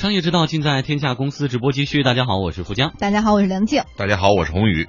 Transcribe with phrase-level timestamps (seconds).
[0.00, 2.02] 商业之道尽在天下公司直播继续。
[2.02, 2.94] 大家好，我是富江。
[2.98, 3.82] 大家好，我是梁静。
[3.98, 4.86] 大家好，我是宏宇。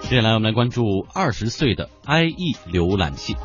[0.00, 3.36] 接下来我们来关注二十岁的 IE 浏览器。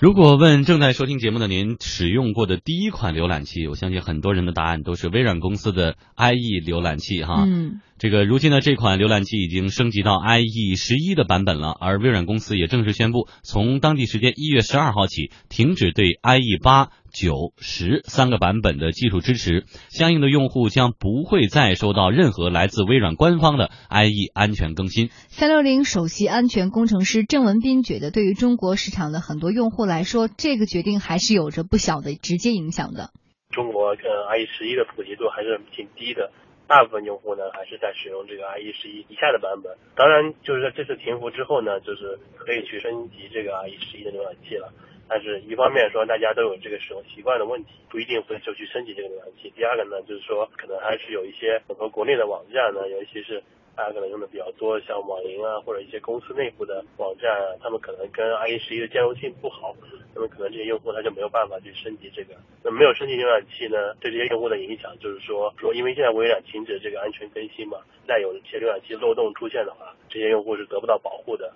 [0.00, 7.44] 如果问正在收听节目的您使用过的第一款浏览器，我相信很多人的答案都是微软公司的 IE 浏览器哈。
[7.46, 25.08] 嗯，这个如今呢，这款浏览器已经升级到 IE 十一的版本了，而微软公司也正式宣布，从当地时间一月十二号起，停止对 IE 八、九、十三个版本的技术支持，相应的用户将不会再收到任何来自微软官方的 IE 安全更新。
[25.26, 33.10] 三六零首席安全工程师郑文斌觉得，对于中国市场的很多用户来说，这个决定还是有着不小的直接影响的。
[33.50, 36.30] 中国跟 IE 十一的普及度还是挺低的。
[36.68, 44.70] 大部分用户呢还是在使用这个 IE 十一以下的版本，当然就是在这次停服之后呢，就是可以去升级这个 IE 十一的浏览器了。
[45.08, 49.50] 但是一方面说大家都有这个使用习惯的问题，不一定会就去升级这个浏览器。
[49.56, 53.42] 第二个呢，就是说可能还是有一些很多国内的网站呢，尤其是。
[53.78, 59.72] 大家可能用的比较多，像网银啊，或者一些公司内部的网站啊，他们可能跟 IE 十一的兼容性不好，
[60.12, 62.34] 那么可能这些用户他就没有办法去升级这个。
[62.64, 71.54] 那没有升级浏览器呢，对这些用户的影响就是说，说因为现在微软停止这个安全更新嘛，那有一些浏览器漏洞出现的话，这些用户是得不到保护的。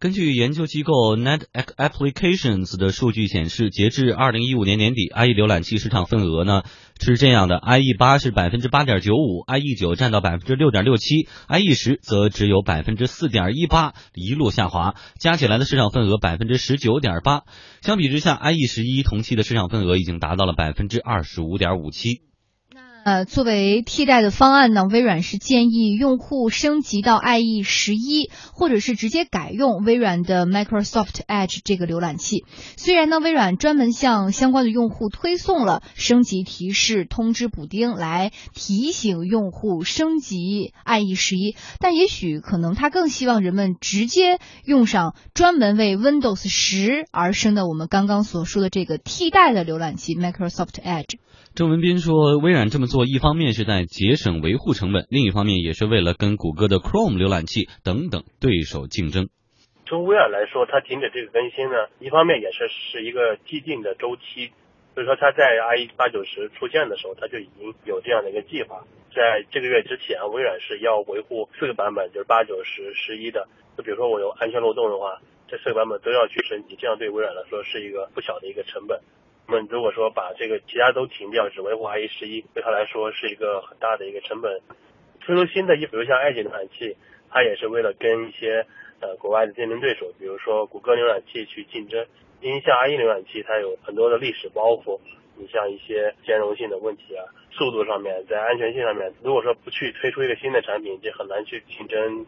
[0.00, 6.62] 根据研究机构 Net Applications 的数据显示，截至二零一五年年底，IE 浏览器市场份额呢
[7.00, 17.44] 是这样的：IE 八是百分之八点九五，IE 九占到百分之六点六七，IE 十则只有百分之四点一八，一路下滑，加起来的市场份额百分之十九点八。
[17.80, 22.33] 相比之下，IE 十一同期的市场份额已经达到了百分之二十五点五七。
[23.04, 32.46] 呃，作为替代的方案呢，微软是建议用户升级到 IE 十一，或者是直接改用微软的 Microsoft Edge 这个浏览器。
[32.78, 51.18] 虽然呢，微软专门向相关的用户推送了升级提示通知补丁，来提醒用户升级 IE 十一，但也许可能他更希望人们直接用上专门为 Windows 十而生的我们刚刚所说的这个替代的浏览器 Microsoft Edge。
[51.54, 59.30] 郑文斌说，微软这么做，一方面是在节省维护成本，另一方面也是为了跟谷歌的 Chrome 浏览器等等对手竞争。
[59.86, 64.50] 从微软来说，它停止这个更新呢，一方面也是是一个既定的周期，
[64.98, 68.82] 所以说它在 IE 八九十出现的时候，它就已经有这样的一个计划。
[69.14, 73.46] 在这个月之前，微软是要维护四个版本，就是八九十十一的。
[73.78, 78.98] 就比如说我有安全漏洞的话，这四个版本都要去升级，这样对微软来说是一个不小的一个成本。
[79.46, 84.60] 那么如果说把这个其他都停掉，只维护 IE 十一，对他来说是一个很大的一个成本。
[85.20, 86.96] 推出新的，比如像 Edge 浏览器，
[87.30, 88.66] 它也是为了跟一些
[89.00, 92.06] 呃国外的竞争对手，比如说谷歌浏览器去竞争。
[92.40, 95.00] 因为像 IE 浏览器，它有很多的历史包袱，
[95.36, 102.26] 你像一些兼容性的问题啊，速度上面，在安全性上面，如果说不去推出一个新的产品，就很难去竞争。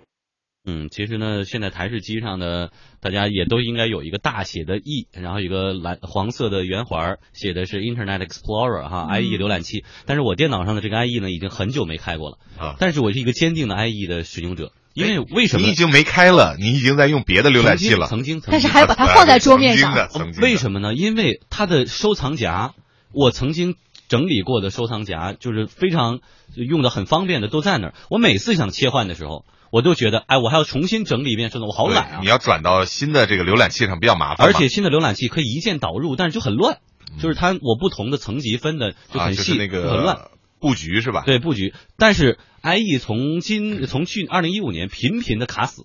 [0.68, 9.84] 嗯，其实呢，现在台式机上呢大家也都应该有一个大写的 E，然后一个蓝黄色的圆环，写的是 Internet Explorer 哈，IE 浏览器。
[10.06, 12.74] 但是我电脑上的这个 IE 呢，已经很久没开过了啊。
[12.80, 15.66] 但是我是一个坚定的 IE 的使用者，因为为什么？
[15.66, 18.08] 你已经没开了，你已经在用别的浏览器了。
[18.08, 19.94] 曾经，曾经，但是还要把它放在桌面上。
[20.42, 20.94] 为什么呢？
[20.94, 22.74] 因为它的收藏夹，
[23.12, 23.76] 我曾经
[24.08, 26.18] 整理过的收藏夹，就是非常
[26.56, 27.94] 用的很方便的，都在那儿。
[28.10, 29.44] 我每次想切换的时候。
[29.70, 32.18] 我就觉得，哎，我还要重新整理一遍，真的，我好懒啊！
[32.22, 36.78] 你要转到新的这个浏览器上比较麻烦，而且新的浏览器可以一键导入，但是就很乱，
[37.20, 40.18] 就是它我不同的层级分的就很细，那个很乱。
[40.58, 41.22] 布局是吧？
[41.26, 45.84] 对布局，但是 IE 从今从去二零一五年频频的卡死，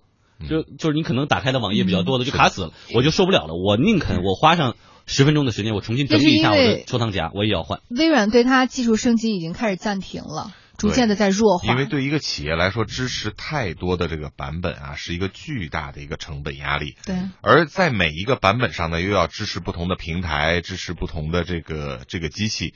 [0.50, 4.76] 就就是你可能打开的网页比较多的就卡死了，我就受不了了，我宁肯我花上
[5.06, 7.82] 十分钟的时间，我重新整理一下我的收藏夹，我也要换。
[7.90, 10.54] 微软对它技术升级已经开始暂停了。
[10.82, 16.96] 逐渐的在弱化，因为对一个企业来说，支持太多的这个版本啊，是一个巨大的一个成本压力。
[17.06, 22.74] 对，而在每一个版本上呢，又要支持不同的平台，支持不同的这个这个机器，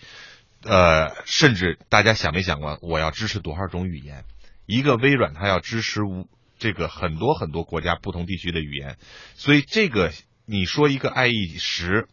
[0.63, 4.23] 呃，甚至大家想没想过，我要支持多少种语言？
[4.67, 6.27] 一个微软它要支持无
[6.59, 8.97] 这个很多很多国家不同地区的语言，
[9.35, 10.11] 所以这个
[10.45, 12.07] 你说一个 IE 十。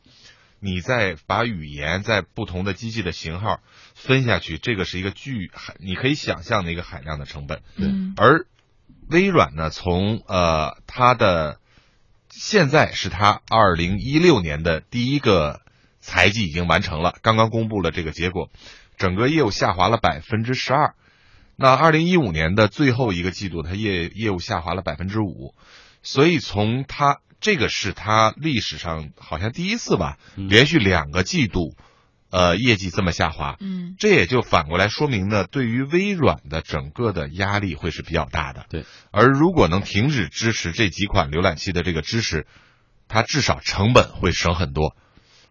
[0.65, 3.59] 你再把语言在不同的机器的型号
[3.97, 7.63] 分下去，这个是一个巨海，你可以想象的一个海量的成本。
[7.75, 8.15] 嗯。
[8.17, 8.47] 而
[9.11, 11.59] 微软呢，从呃它的
[12.31, 15.63] 现在是它二零一六年的第一个
[15.99, 18.49] 财季已经完成了，刚刚公布了这个结果，
[18.97, 20.95] 整个业务下滑了百分之十二。
[21.57, 25.57] 那二零一五年的最后一个季度，它业业务下滑了百分之五。
[26.05, 31.77] 所以从它这个是它历史上好像第一次吧，嗯连续两个季度，
[32.31, 33.57] 呃，业绩这么下滑。
[33.61, 38.67] 嗯这也就反过来说明呢，对于微软的整个的压力会是比较大的。
[38.71, 42.47] 对，而如果能停止支持这几款浏览器的这个支持，
[43.09, 44.97] 它至少成本会省很多。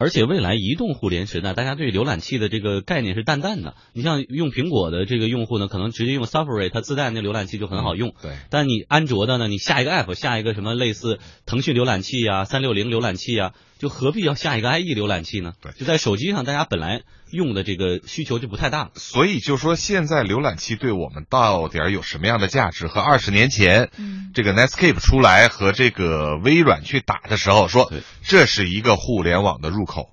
[0.01, 3.75] 而且未来移动互联时代，大家对浏览器的这个概念是淡淡的。
[3.93, 8.15] 你像用苹果的这个用户呢，可能直接用 Safari，它自带那浏览器就很好用。
[8.19, 15.53] 对，但你安卓的呢，你下一个 app，下一个什么类似腾讯浏览器啊、三六零浏览器呀，就何必要下一个 IE 浏览器呢？
[15.59, 17.01] 对就在手机上，大家本来
[17.31, 18.91] 用的这个需求就不太大了。
[18.93, 22.85] 所以就说现在浏览器对我们到底儿有什么样的价值？
[22.85, 30.11] 和二十年前嗯这个 Netscape 出来和这个微软去打的时候说对，这是一个互联网的入口，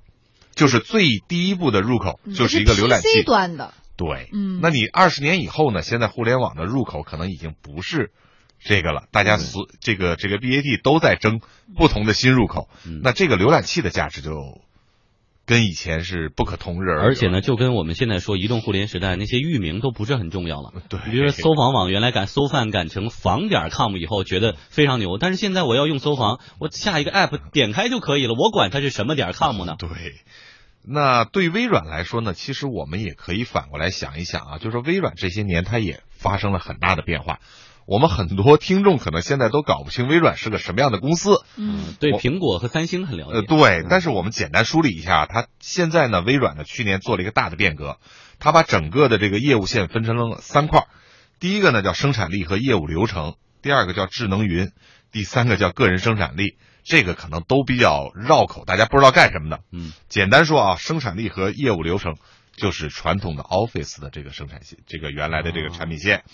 [0.55, 3.23] 就是最第一步的入口，就是一个浏览器。
[3.23, 5.82] 端的，对，嗯那你二十年以后呢？
[5.82, 8.12] 现在互联网的入口可能已经不是
[8.60, 11.40] 这个了，大家所这个这个 BAT 都在争
[11.76, 14.60] 不同的新入口，嗯那这个浏览器的价值就
[15.46, 20.72] 跟以前是不可同日而语了而且呢，，就跟我们现在说移动互联时代那些域名都不是很重要了。
[20.90, 29.76] 对，比如说搜房网原来改搜饭改成房点 com 以后觉得非常牛，但是现在我要用搜房，我下一个 app 点开就可以了，我管它是什么点 com 呢？
[29.78, 29.88] 对。
[30.90, 37.40] 那对微软来说呢，其实我们也可以反过来想一想啊，就是说微软这些年它也发生了很大的变化。
[37.88, 43.32] 我们很多听众可能现在都搞不清微软是个什么样的公司，嗯对苹果和三星很了解。
[43.32, 47.96] 呃，对，但是我们简单梳理一下，它现在呢，微软呢去年做了一个大的变革，
[48.38, 50.87] 它把整个的这个业务线分成了三块儿，
[51.40, 54.70] 第一个呢叫生产力和业务流程，第二个叫智能云，
[55.11, 56.58] 第三个叫个人生产力。
[56.84, 59.61] 这个可能都比较绕口，大家不知道干什么的。
[59.73, 62.17] 嗯，简单说啊，生产力和业务流程
[62.56, 66.25] 就是传统的 Office 的这个生产线，这个原来的这个产品线，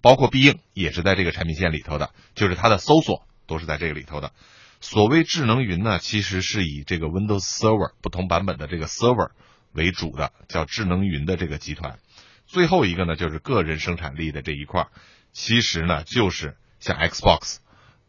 [0.00, 4.32] 包括必应也是在这个产品线里头的，就是它的搜索都是在这个里头的。
[4.80, 9.30] 所谓智能云呢，其实是以这个 Windows Server 不同版本的这个 Server
[9.72, 11.98] 为主的，叫智能云的这个集团。
[12.46, 14.88] 最后一个呢，就是个人生产力的这一块儿，
[15.32, 17.56] 其实呢就是像 Xbox、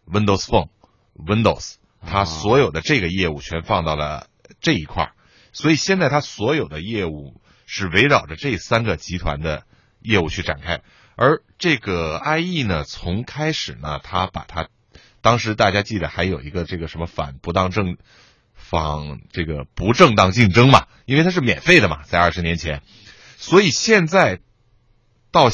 [0.05, 0.69] Windows Phone、
[1.15, 4.27] Windows，它啊所有的这个业务全放到了
[4.61, 5.13] 这一块儿，
[5.51, 9.63] 所以现在它所有的业务是围绕着这三个集团的
[10.01, 10.81] 业务去展开。
[11.21, 14.69] 而这个 IE 呢，从开始呢，他把它
[15.19, 17.97] 当时大家记得还有一个这个什么反不当正
[18.53, 22.81] 反这个不正当竞争嘛，因为它是免费的嘛，在二十年前，
[23.35, 24.39] 所以现在
[25.29, 25.49] 到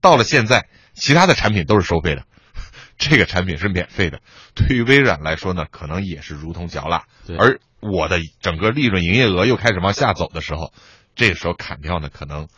[0.00, 2.24] 到了现在，其他的产品都是收费的，
[2.96, 4.22] 这个产品是免费的。
[4.54, 7.04] 对于微软来说呢，可能也是如同嚼蜡。
[7.38, 10.72] 而我的整个利润营业额又开始往下走的时候，
[11.14, 12.48] 这个时候砍掉呢，可能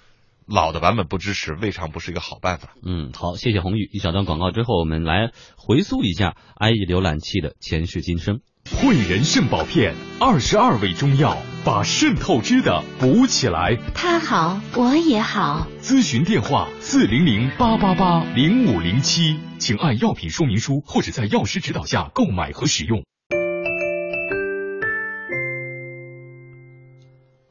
[0.46, 2.74] 老的版本不支持，未尝不是一个好办法。
[2.84, 3.88] 嗯，好，谢谢红玉。
[3.92, 8.40] 一小段广告之后，我们来回溯一下 IE 浏览器的前世今生。
[8.80, 13.76] 汇仁肾宝片，二十二味中药，把肾透支的补起来。
[13.92, 15.66] 他好，我也好。
[15.80, 23.02] 咨询电话：四零零八八八零五零七，请按药品说明书或者在药师指导下购买和使用。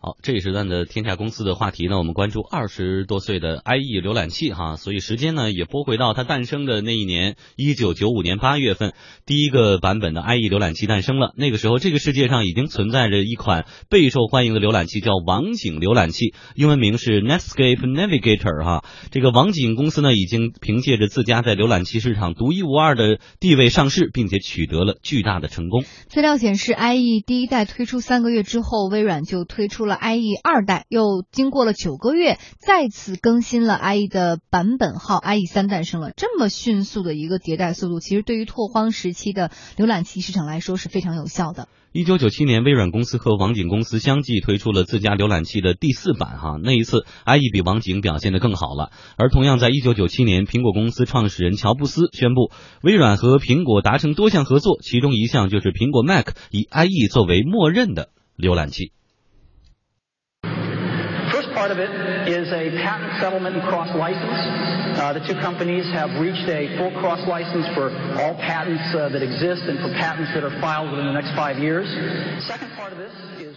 [0.04, 8.94] 好，这一时段的天下公司的话题呢，我们关注二十多岁的 IE 浏览器哈，所以时间呢也拨回到它诞生的那一年，一九九五年八月份，
[9.28, 11.34] 第一个版本的 IE 浏览器诞生了。
[11.38, 18.84] 那个时候，这个世界上已经存在着一款备受欢迎的浏览器，叫网景浏览器，英文名是 Netscape Navigator 哈。
[19.12, 25.84] 这个网景公司呢，已经凭借着自家在浏览器市场独一无二的地位上市，并且取得了巨大的成功。
[26.08, 36.12] 资料显示，IE 第一代推出三个月之后，微软就推出了 IE 二代，又经过了九个月，再次更新了 IE 的版本号，IE 三诞生了。
[36.16, 41.68] 这么迅速的一个迭代速度，其实对于拓荒时期的浏览器市场来说是非常有效的。
[41.94, 48.94] 一九九七年，微软公司和网景公司相继推出了自家浏览器的第四版，哈，那一次 IE 比网景表现得更好了。
[49.18, 52.50] 而同样在一九九七年，苹果公司创始人乔布斯宣布，
[52.82, 58.08] 微软和苹果达成多项合作，其中一项就是苹果 Mac 以 IE 作为默认的
[58.38, 58.94] 浏览器。
[61.72, 65.00] First part of it is a patent settlement and cross license.
[65.00, 69.24] Uh, the two companies have reached a full cross license for all patents uh, that
[69.24, 71.88] exist and for patents that are filed within the next five years.
[72.46, 73.12] Second part of this.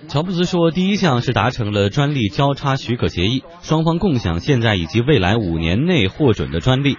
[0.09, 6.97] 乔布斯说，第一项是达成了专利交叉许可协议，双方共享现在以及未来五年内获准的专利。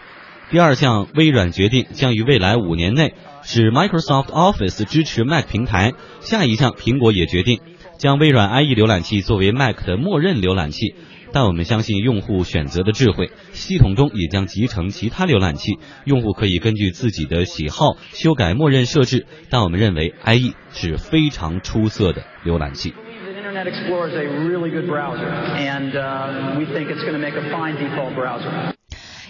[0.52, 5.94] 第二项，微软决定将于未来五年内使 Microsoft Office 支持 Mac 平台。
[6.20, 7.62] 下一项，苹果也决定
[7.98, 10.96] 将微软 IE 浏览器作为 Mac 的默认浏览器。
[11.34, 19.26] 但我们相信用户选择的智慧，系统中也将集成其他浏览器，用户可以根据自己的喜好修改默认设置。
[19.50, 22.94] 但我们认为 IE 是非常出色的浏览器。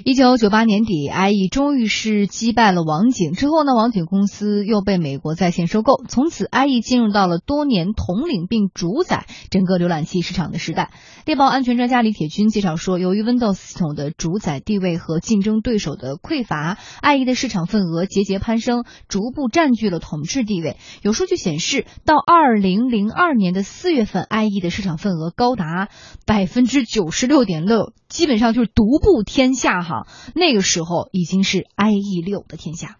[0.08, 3.32] 一九九八年底，IE 终于是击败了网景。
[3.32, 10.92] 之后呢，网景公司又被美国在线收购，从此 IE 进入到了多年统领并主宰整个浏览器市场的时代。
[11.26, 20.78] 猎豹安全专家李铁军介绍说，由于 Windows 系统的主宰地位和竞争对手的匮乏，IE 的市场份额节节攀升，逐步占据了统治地位。
[21.02, 25.90] 有数据显示，到二零零二年的四月份，IE 的市场份额高达
[26.28, 29.95] 百分之九十六点六，基本上就是独步天下哈。
[30.36, 32.98] 那个时候已经是 IE 六的天下。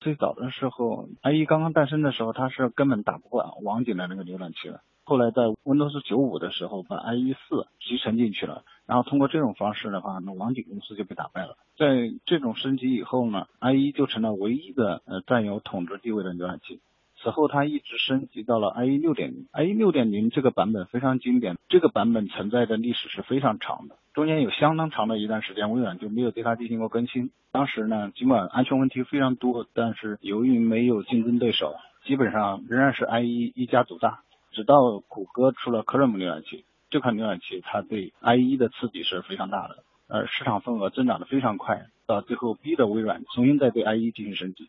[0.00, 4.82] 最早的时候，IE 刚刚诞生的时候，它是根本打不过网景的那个浏览器的。
[5.06, 11.56] 后来在 Windows 九五的时候，把 IE 四集成进去了，然后通过这种方式的话，那网景公司就被打败了。
[11.78, 16.80] 在这种升级以后呢，IE 就成了唯一的呃占有统治地位的浏览器。
[17.22, 19.46] 此后，它一直升级到了 IE 六点零。
[19.52, 27.32] IE 六点零这个版本非常经典，这个版本存在的历史是非常长的，中间有相当长的一段时间，微软就没有对它进行过更新。
[27.50, 34.20] 当时呢，尽管安全问题非常多，但是由于没有竞争对手，基本上仍然是 IE 一家独大。
[34.52, 44.68] 直到谷歌出了 Chrome 浏览器，这款浏览器它对 IE 的刺激是非常大的，呃，市场份额增长的非常快，到最后逼得微软重新再对 IE 进行升级。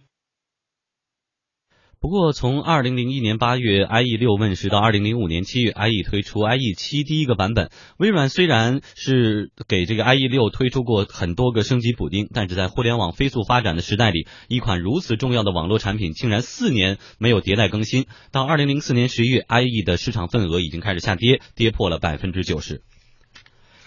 [2.06, 18.06] 不过，从二零零一年八月 IE 六问世到二零零五年七月 IE 推出 IE 七第一个版本，微软虽然是给这个 IE 六推出过很多个升级补丁，但是在互联网飞速发展的时代里，一款如此重要的网络产品竟然四年没有迭代更新。
[18.32, 22.84] 到二零零四年十一月，IE 的市场份额已经开始下跌，跌破了百分之九十。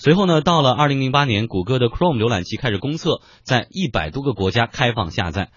[0.01, 5.51] 随后呢，到了二零零八年，谷歌的 Chrome 浏览器开始公测，在一百多个国家开放下载。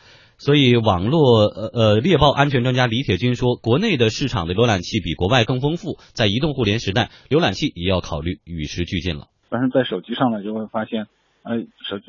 [0.43, 9.27] 所以，网络呃呃猎豹安全专家李铁军说，国内的市场的浏览器比国外更丰富，在移动互联时代，浏览器也要考虑与时俱进了。
[9.51, 11.05] 但是在手机上呢，就会发现，
[11.43, 12.05] 呃，手机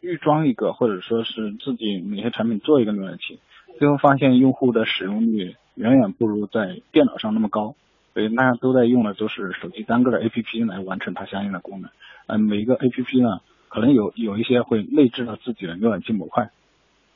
[0.00, 3.38] 预装一个，或者说是自己哪些产品做一个浏览器，
[3.78, 7.76] 最后发现用户的使用率远远不如在电脑上那么高，
[8.14, 11.92] 所以大家都在用的都是手机单个的 APP 来完成它相应的功能。
[12.26, 16.50] 嗯，每一个 APP 呢，可能有有一些会内置了自己的浏览器模块。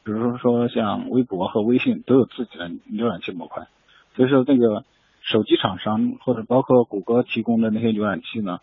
[0.03, 3.69] 比如说像微博和微信都有自己的浏览器模块，
[4.17, 4.85] 所以说这个
[5.23, 8.59] 手机厂商或者包括谷歌提供的那些浏览器呢，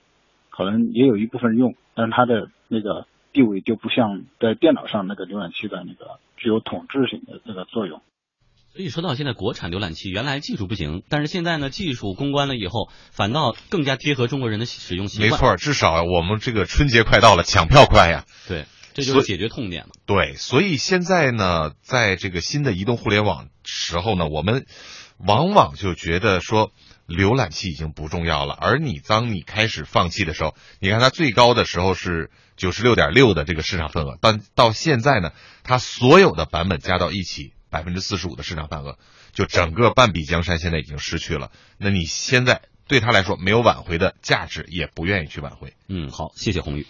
[0.49, 8.01] 可能也有一部分用，但是它的那个地位就不像在电脑上那个浏览器的那个具有统治性的那个作用。
[8.73, 15.31] 所以说到现在，国产浏览器原来技术不行，但是现在呢，技术攻关了以后，反倒更加贴合中国人的使用习惯。
[15.31, 18.25] 没错，至少我们这个春节快到了，抢票快呀。
[18.47, 18.65] 对。
[18.97, 19.89] 这就是解决痛点了。
[20.07, 24.65] 对，所以现在呢，在这个新的移动互联网时候呢，我们
[25.19, 26.71] 往往就觉得说
[27.07, 28.55] 浏览器已经不重要了。
[28.59, 35.31] 而你当你开始放弃的时候，你看它最高的时候是九十六点六的这个市场份额，但到现在呢，
[35.63, 38.97] 它所有的版本加到一起，百分之四十五的市场份额，
[39.31, 41.51] 就整个半壁江山现在已经失去了。
[41.77, 45.73] 那你现在对他来说没有挽回的价值，也不愿意去挽回。
[45.87, 46.87] 嗯，好，谢谢红宇。